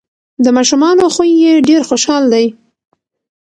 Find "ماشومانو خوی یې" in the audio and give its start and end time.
0.57-1.53